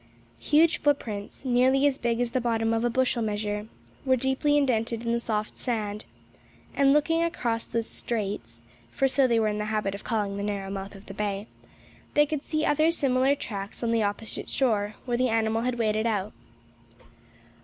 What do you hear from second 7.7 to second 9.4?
"straits" (for so they